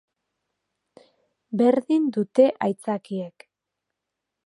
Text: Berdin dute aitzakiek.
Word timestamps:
Berdin 1.61 2.09
dute 2.17 2.49
aitzakiek. 2.69 3.49